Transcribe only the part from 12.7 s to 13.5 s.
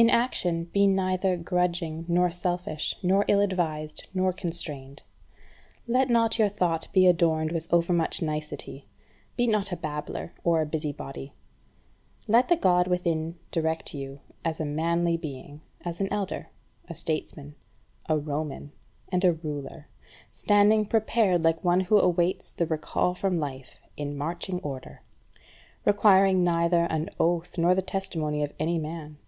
within